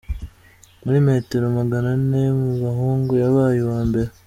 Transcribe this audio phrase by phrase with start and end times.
[0.83, 4.09] Muri metero magana ane mu bahungu, yabaye uwa mbere.